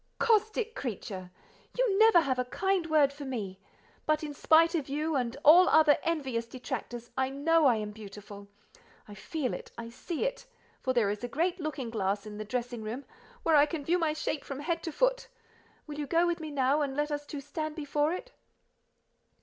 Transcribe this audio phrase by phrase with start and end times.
[0.17, 1.29] "Caustic creature!
[1.77, 3.59] You never have a kind word for me;
[4.07, 8.47] but in spite of you, and all other envious detractors, I know I am beautiful;
[9.07, 12.81] I feel it, I see it—for there is a great looking glass in the dressing
[12.81, 13.05] room,
[13.43, 15.27] where I can view my shape from head to foot.
[15.85, 18.31] Will you go with me now, and let us two stand before it?"